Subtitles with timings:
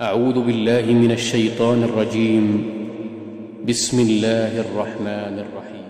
[0.00, 2.64] أعوذ بالله من الشيطان الرجيم.
[3.68, 5.88] بسم الله الرحمن الرحيم.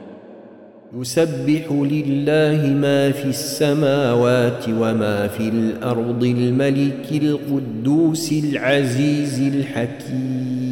[1.01, 10.72] يسبح لله ما في السماوات وما في الأرض الملك القدوس العزيز الحكيم.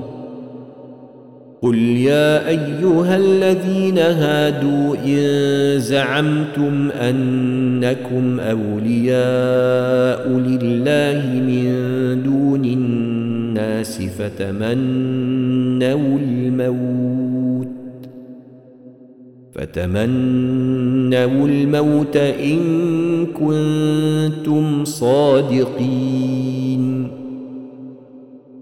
[1.61, 11.65] قل يا أيها الذين هادوا إن زعمتم أنكم أولياء لله من
[12.23, 14.69] دون الناس فتمنوا
[16.19, 17.67] الموت
[19.53, 22.59] فتمنوا الموت إن
[23.25, 26.31] كنتم صادقين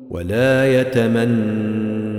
[0.10, 0.66] ولا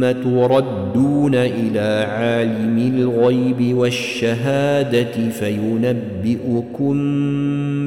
[0.00, 6.94] ثم تردون إلى عالم الغيب والشهادة فينبئكم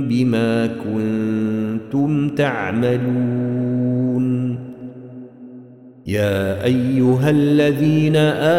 [0.08, 4.24] بما كنتم تعملون.
[6.08, 8.16] يا أيها الذين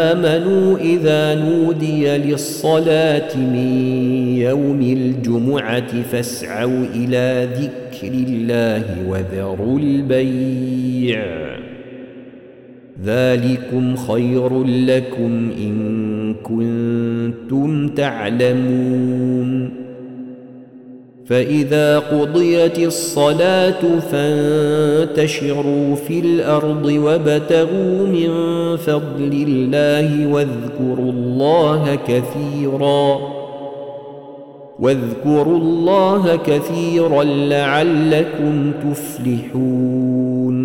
[0.06, 3.86] آمنوا إذا نودي للصلاة من
[4.38, 11.44] يوم الجمعة فاسعوا إلى ذكر الله وذروا البيع.
[13.02, 19.70] ذلكم خير لكم إن كنتم تعلمون.
[21.26, 28.30] فإذا قضيت الصلاة فانتشروا في الأرض وابتغوا من
[28.76, 33.18] فضل الله واذكروا الله كثيرا
[34.78, 40.64] واذكروا الله كثيرا لعلكم تفلحون.